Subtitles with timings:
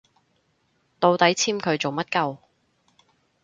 [0.99, 2.39] 到底簽佢做乜 𨳊